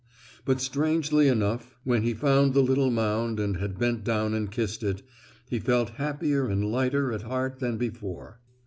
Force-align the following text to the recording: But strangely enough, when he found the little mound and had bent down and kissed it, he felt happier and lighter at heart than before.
But 0.45 0.59
strangely 0.59 1.27
enough, 1.27 1.75
when 1.83 2.01
he 2.01 2.15
found 2.15 2.55
the 2.55 2.63
little 2.63 2.89
mound 2.89 3.39
and 3.39 3.57
had 3.57 3.77
bent 3.77 4.03
down 4.03 4.33
and 4.33 4.49
kissed 4.51 4.81
it, 4.81 5.03
he 5.47 5.59
felt 5.59 5.91
happier 5.99 6.47
and 6.47 6.65
lighter 6.71 7.11
at 7.13 7.21
heart 7.21 7.59
than 7.59 7.77
before. 7.77 8.39